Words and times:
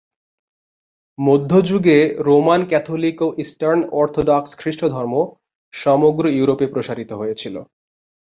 মধ্যযুগে 1.19 1.97
Roman 2.19 2.61
Catholic 2.65 3.17
ও 3.21 3.27
Eastern 3.37 3.79
Orthodox 3.91 4.51
খ্রিস্টধর্ম 4.57 5.13
সমগ্র 5.73 6.23
ইউরোপে 6.29 6.65
প্রসারিত 6.67 7.11
হয়েছিল। 7.13 7.55